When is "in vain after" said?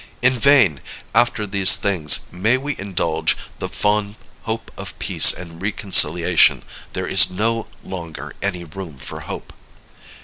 0.23-1.45